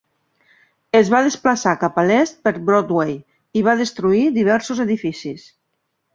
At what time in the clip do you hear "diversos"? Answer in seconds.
4.41-4.83